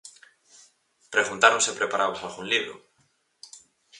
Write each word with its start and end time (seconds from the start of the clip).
Preguntaron 1.13 1.63
se 1.65 1.77
preparabas 1.79 2.21
algún 2.21 2.45
libro. 2.53 2.73